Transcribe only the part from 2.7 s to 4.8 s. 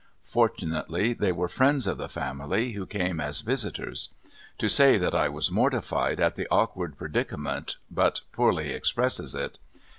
who came as visitors. To